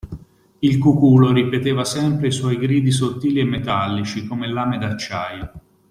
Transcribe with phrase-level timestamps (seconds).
[0.57, 5.51] Il cuculo ripeteva sempre i suoi gridi sottili e metallici come lame d'acciaio.